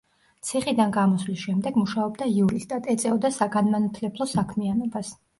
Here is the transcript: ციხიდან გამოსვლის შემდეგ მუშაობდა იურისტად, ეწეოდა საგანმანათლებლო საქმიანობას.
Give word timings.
ციხიდან 0.47 0.93
გამოსვლის 0.93 1.41
შემდეგ 1.41 1.75
მუშაობდა 1.81 2.27
იურისტად, 2.35 2.89
ეწეოდა 2.93 3.31
საგანმანათლებლო 3.35 4.27
საქმიანობას. 4.33 5.13